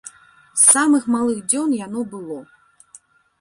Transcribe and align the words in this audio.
З 0.61 0.61
самых 0.75 1.03
малых 1.15 1.37
дзён 1.51 1.75
яно 1.81 2.01
было! 2.15 2.39